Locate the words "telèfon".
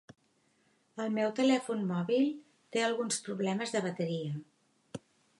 1.39-1.83